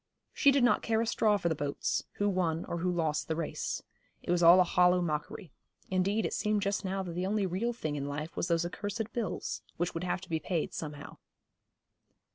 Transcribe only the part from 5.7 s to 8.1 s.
Indeed it seemed just now that the only real thing in